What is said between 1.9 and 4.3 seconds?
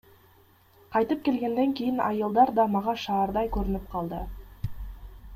айылдар да мага шаардай көрүнүп калды.